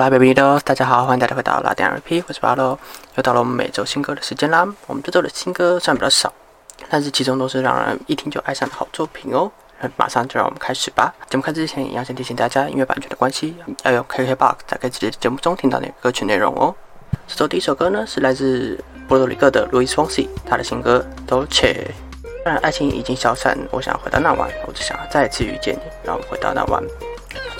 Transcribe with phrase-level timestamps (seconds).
[0.00, 2.78] 来 baby 的，大家好，欢迎大家回到拉丁 RP，我是巴罗，
[3.16, 4.66] 又到了我们每周新歌的时间啦。
[4.86, 6.32] 我们这周的新歌虽然比较少，
[6.88, 9.52] 但是其中都是让人一听就爱上的好作品哦。
[9.78, 11.14] 那马上就让我们开始吧。
[11.28, 16.74] 节目开始之前，也要先提醒大家，音乐版权的关系，要用 KKBOX 才可以直接节目中听到那个歌曲内容哦。
[17.28, 21.74] 这周第一首歌呢，是来自波多黎各的 Louis Fonsi，他的新歌 Dolce。
[22.42, 26.82] 虽然爱情已经消散，我想回到那晚，我只想再次遇见你，让我们回到那晚。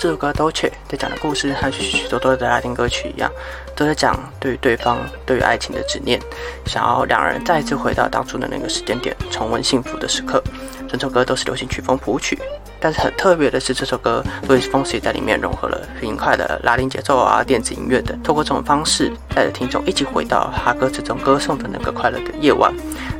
[0.01, 3.31] 这首歌《都去》在讲的故事和许许多多的拉丁歌曲一样，
[3.75, 4.97] 都在讲对于对方、
[5.27, 6.19] 对于爱情的执念，
[6.65, 10.43] 想要两人再一次回到当初的那个时间点，重温幸福的时刻。
[10.89, 12.35] 整首歌都是流行曲风谱曲，
[12.79, 22.73] 但是很特别的是，这首歌 Louis Fonsi 在里面融合了轻快的拉丁节奏啊、电子音乐等，透过这种方式带着听众一起回到他歌词中歌颂的那个快乐的夜晚。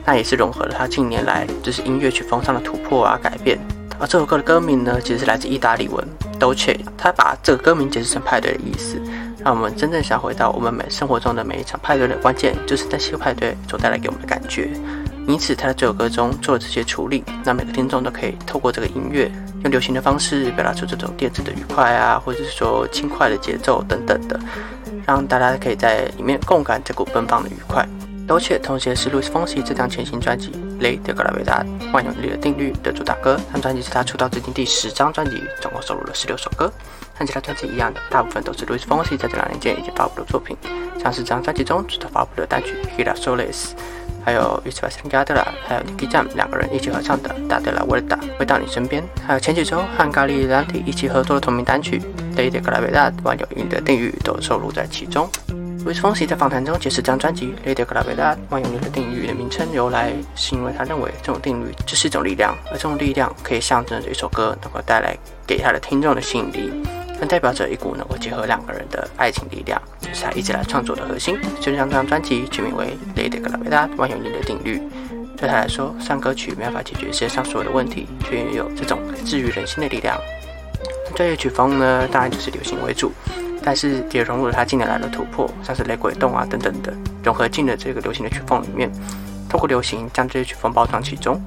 [0.04, 3.60] 那也是融合了他近年来就是音乐曲风上的突破啊、改变。
[4.02, 6.04] 而这首歌的歌名呢，其实是来自意大利文
[6.40, 9.00] Dolce，他把这个歌名解释成派对的意思，
[9.46, 14.72] 让我们真正想回到我们每生活中的每一场派对的关键，就是在这个派对所带来给我们的感觉。
[15.28, 24.40] 因此，他在这首歌中做了这些处理，让每个听众都可以透过这个音乐，用流行的方式表达出这种电子的愉快啊，或者是说轻快的节奏等等的，
[25.06, 27.88] 让大家可以在里面共感这股奔放的愉快。
[28.32, 33.36] 而且，同时也是 Louis Fonsi 这张全新专辑《雷德格拉维达万有引力的定律》的主打歌。
[33.36, 36.72] 这张专辑是他出道至今第十张专辑，总共收录了十六首歌。
[37.14, 40.56] 和其他专辑一样的，大部分都是 Louis Fonsi 在这两年间已经发布的作品，
[40.98, 43.52] 像是这张专辑中只发布的单曲《Hila Solis》，
[44.24, 48.16] 还有 i s p a sangada 还有 Nicky Jam 两个人一起合唱的《Da De La v e r d
[48.16, 52.00] a 回到你身边，还有前几周和咖喱兰蒂一起合作的同名单曲
[52.38, 55.30] 《雷德格拉维达万有引力的定律》都收录在其中。
[55.84, 66.72] 威斯风西在访谈中解释这张专辑《Lady Gravita 万有引力的定律》的名称由来，是因为他认为这种定律就是一种力量，而这种力量可以象征着一首歌能够带来给他的听众的吸引力，
[67.20, 69.82] 更代表着一股能够结合两个人的爱情力量，
[70.14, 71.40] 是他一直来创作的核心。
[71.60, 74.78] 就将这张专辑取名为《Lady Gravita 万有引力的定律》，
[75.36, 80.16] 对他来说，上歌曲没办法解决世界上所有的问题，却拥有这种治愈人心的力量。
[81.16, 83.12] 专业曲风呢，当然就是流行为主。
[83.64, 88.92] 但是也融入了他近年来的突破，像是雷鬼动啊等等的，融合进了这个流行的曲风里面，
[89.48, 91.42] 透过流行将这些曲风包装其中，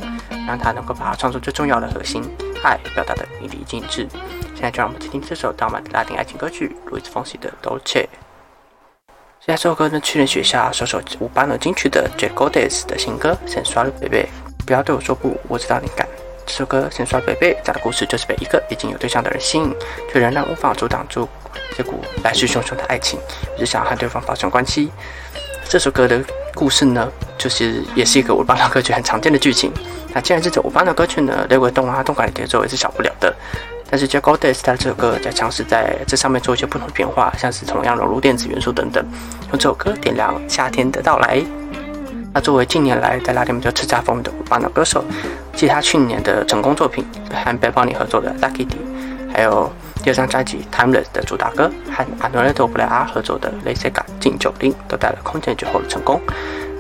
[0.47, 2.23] 让他能够把创作最重要的核心
[2.63, 4.09] 爱表达的淋漓尽致。
[4.55, 8.07] 现在就让我们听听这首浪漫的拉丁爱情歌曲路易斯风西的 Dolce。
[9.41, 14.19] 现在这首歌呢，去年学校首首五班的金曲的 J Godes 的新歌《先刷了 baby》，
[14.65, 16.09] 不要对我说不，我知道你敢。
[16.57, 19.75] 这首歌《先刷 baby》讲的故事就是被一个已经有对象的人吸引，
[20.13, 21.29] 却仍然无法阻挡住。
[21.77, 23.19] 这股来势汹汹的爱情，
[23.59, 24.89] 只想和对方发生关系。
[25.69, 26.23] 这首歌的
[26.55, 29.73] 故事呢，就是也是一个舞巴的歌曲很常见的剧情。
[30.15, 33.35] 那既然这种舞巴的歌曲呢，雷鬼动啊、动感的节奏也是少不了的。
[33.91, 39.05] 但是 j a c k o d e s 他这首歌在尝试在这上面做一些不同的变化，像是同样融入电子元素等等，
[39.51, 41.43] 用这首歌点亮夏天的到来。
[42.33, 45.05] 那作为近年来在拉丁美洲叱咤风云的舞巴的歌手，
[45.55, 48.77] 继他去年的成功作品和 b a b o n y 合作的《Lucky D》，
[49.33, 49.73] 还有。
[50.03, 56.21] 第二张专辑《Timeless》的主打歌和阿诺雷多布莱阿合作的《雷塞嘎禁酒令》都带来空前绝后的成功。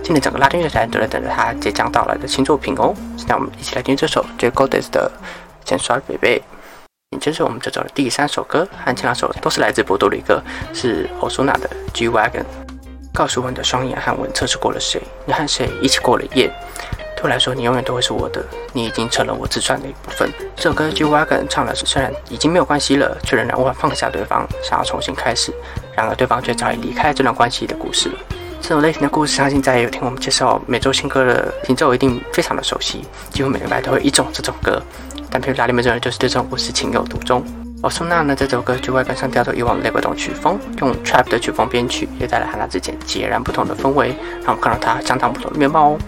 [0.02, 2.94] 今年整个拉丁乐坛都在等着他即将到来的新作品哦。
[3.16, 4.50] 现在我们一起来听这首 J.
[4.50, 5.10] Godes 的
[5.66, 6.42] 《先刷 baby》。
[7.18, 10.42] 接着我们这周的第三首歌和前两首都是来自波多黎各，
[10.74, 12.42] 是 Osuna 的《G Wagon》。
[13.14, 15.00] 告诉我你的双眼和我测试过了谁？
[15.24, 16.52] 你和谁一起过了夜？
[17.24, 20.30] 对我来说，你永远都会是我的，你已经成了我自传的一部分。
[20.54, 25.50] 这首歌 G Wagon 唱的是，虽然已经没有关系了，却仍然无法放下对方，想要重新开始。
[25.96, 28.18] 然而对方却早已离开这段关系的故事了。
[28.60, 34.78] 这种类型的故事，相信在有听我们介绍每周新歌的听众一定非常的熟悉，几乎每个礼拜都会一种这种歌。
[35.30, 37.42] 但譬如拉里面这人就是对这种故事情有独钟。
[37.82, 44.08] 而苏娜呢，这首歌就外观上调走以往的雷鬼动曲风，用 Trap 的曲风编曲，也带来和他之间截然不同的氛围，
[44.42, 45.98] 让我们看到他相当不同的面貌哦。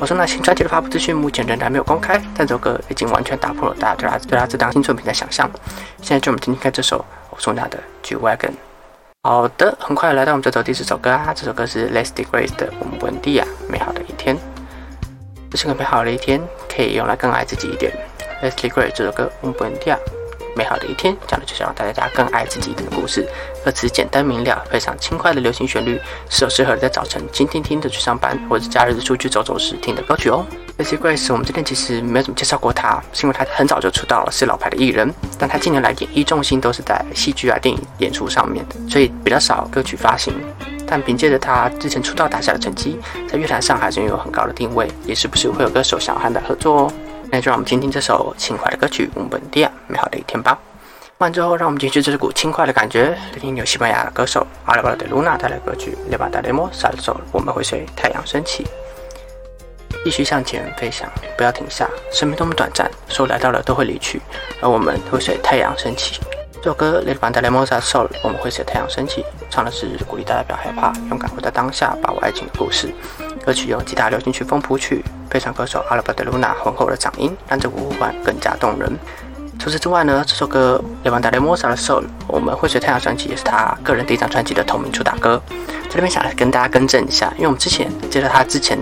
[0.00, 5.48] 我说那新专辑的发布资讯目前仍然没有公开，但这首歌已经完全打破了大家对他对他这张新作品的想象。
[6.00, 8.48] 现在就我们听听看这首我送他的《G Wagon》。
[9.24, 14.34] 好的，很快来到我们这首第四首歌啊，这首歌是 Leslie Grace 的《我们本地啊美好的一天》。
[15.50, 16.40] 这是个美好的一天，
[16.74, 17.92] 可以用来更爱自己一点。
[18.42, 19.98] Leslie Grace 这首歌《我们本地啊》。
[20.56, 23.26] 美好的一天，讲的就是让大家更爱自己的故事。
[23.64, 30.44] 歌词简单明了，非常轻快的流行旋律，是适合在早晨静听听的去上班，或者假日出去走走时听的歌曲哦。
[30.78, 35.12] Lazy Grace，我们这边其实没有怎么介绍过他，是因为他很早就出道了，是老牌的艺人。
[35.38, 40.32] 但他近年来演艺重心都是在戏剧啊、电影演出上面的，所以比较少歌曲发行。
[40.86, 42.98] 但凭借着他之前出道打下的成绩，
[43.28, 46.92] 在乐坛上还是拥有很高的定位，也是不是会有歌手想要和他合作哦。
[47.30, 50.58] 那就让我们听听这首轻快的歌曲《我们本地美好的一天》吧。
[51.04, 58.66] 听完之后，让我们进去这股轻快的感觉，聆听由西班牙的歌手阿拉巴德卢娜带来歌曲《雷巴达雷莫萨的时候，我们会随太阳升起，
[60.02, 61.88] 继续向前飞翔，不要停下。
[62.10, 64.20] 生命多么短暂，所有来到了都会离去，
[64.60, 66.18] 而我们会随太阳升起。
[66.62, 72.92] 这首歌《雷巴达雷莫萨的时候，我们会随太阳升起，唱的是鼓励大家不要害怕，勇敢活在当下，把握爱情的故事。
[73.44, 78.92] 歌曲由吉他流行曲风谱曲，配上歌手阿拉巴德卢娜浑厚的嗓音，让这呼唤更加动人。
[79.58, 85.42] 除此之外呢，这首歌《雷万达雷莫萨的 Soul》，我们会随太阳升起，也是他个人第一张专辑的同名主打歌。
[85.48, 88.78] 在这边想跟大家更正一下，因为我们之前接到他之前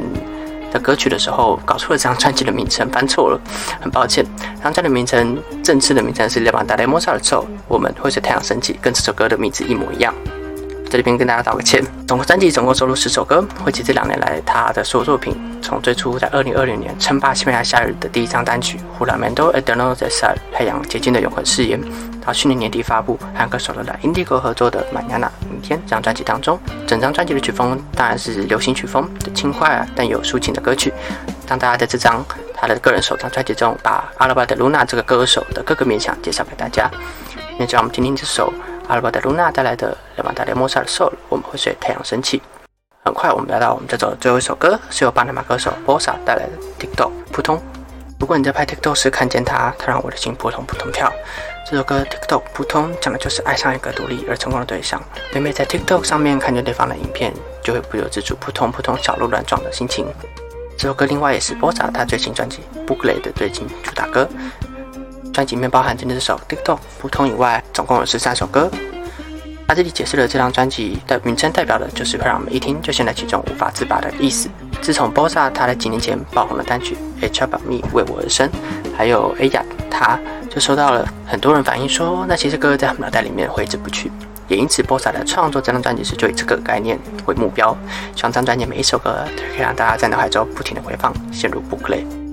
[0.70, 3.40] 的歌曲的时候，搞错了这张专辑的名称，翻错了，
[3.80, 4.24] 很抱歉。
[4.38, 10.14] 这张专辑名称正式的名称是《雷万达雷莫萨的 Soul》，我们会随太阳升起，跟这首歌的名字一模一样。
[10.88, 11.84] 在这边跟大家道个歉。
[12.06, 15.36] 总共专辑总共收录十首歌，汇集这两年来他的所有作品。
[15.60, 21.78] 从最初在二零二零年称霸西班牙夏日的第一张单曲《Hulamento Eterno de Sal》太阳结晶的永恒誓言，
[22.24, 30.90] 到去年年底发布和歌手的 Indigo 合作的《Manana 明天》这张专辑当中，整张专辑的曲风当然是流行曲风的轻快啊，但有抒情的歌曲。
[31.46, 32.24] 当大家在这张
[32.54, 36.90] 他的个人首张专辑中，把阿拉巴德卢娜这个歌手的各个面向介绍给大家。
[37.58, 38.50] 那就让我们听听这首。
[38.88, 42.40] 阿尔巴德·卢娜带来的《雷曼达雷莫萨的 Soul》，我们会随太阳升起。
[43.04, 46.52] 很快，我们来到我们这首最后一首歌，是由巴拿马歌手 Bossa 带来的
[46.82, 47.58] 《TikTok 扑通》。
[48.18, 51.12] 如果你在拍 TikTok 时看见它，它让我的心扑通扑通跳。
[51.70, 54.98] 这首歌《TikTok 扑通》讲的就是爱上一个独立而成功的对象。
[55.34, 60.06] 每每在 TikTok 上面看见对方的影片，就会不由自主扑通扑通小鹿乱撞的心情。
[60.78, 64.26] 这首歌另外也是 Bosa 他最新专辑《Booklet》的最新主打歌。
[65.38, 68.68] 专辑里面包含这首《TikTok 普通》以外，总共有十三首歌。
[69.68, 74.48] 他这里解释了这张专辑的名称代表的就是会让我们一听就陷在其中无法自拔的意思。
[74.82, 78.50] 自从 Bossa 他在几年前爆红的单曲《H About Me》为我而生，
[78.96, 80.18] 还有 A 雅他
[80.50, 84.10] 就收到了很多人反映说，那其实歌在他们脑袋里面挥之不去。
[84.48, 87.78] 也因此，Bossa 在创作这张专辑时就以这个概念为目标，
[88.16, 92.27] 希望这张专辑每一首歌都可以让大家在脑海中不停的回放，陷入 b o o k l e。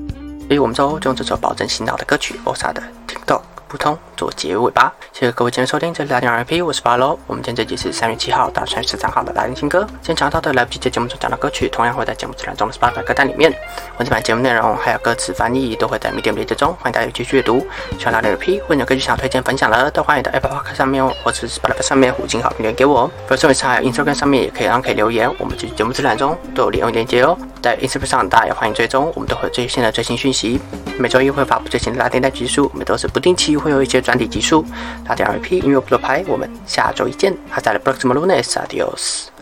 [0.49, 3.39] 以我们之后就用这首保证洗脑的歌曲《OSA 的 TikTok》。
[3.67, 7.17] 不通做结尾吧，谢谢各位今天收听，这里是拉丁 RP，我是八楼。
[7.25, 9.85] 我们今天这集是三月七号到三月十三号的拉丁新歌。
[10.01, 13.51] 今天讲到的来不及在节目中讲的歌曲，同样会在节目自然中的 s p o t 歌单里面。
[13.97, 17.65] 文字版节目内容还有歌词翻译都会在 Medium 链接中，欢迎大家继续阅读。
[17.97, 23.09] 喜欢拉丁 RP 或者有歌曲想推荐分享的，都欢迎在 Apple Podcast 上面或者是 Spotify 上面五星好评留言给我。
[23.27, 27.35] 或者还有 Instagram 上面也可以让可以留言，我们节目自然中都有连连接哦。
[27.65, 30.59] 在 Instagram 上大家也欢迎追踪，我们都会最新的最新讯息。
[30.99, 34.63] 每周一会发布最新的拉丁单集数，我们都是不定期会有一些专题集数。
[35.07, 37.35] 拉丁 RP 音乐不多拍，我们下周一见。
[37.51, 39.34] Hasta el próximo lunes，adiós。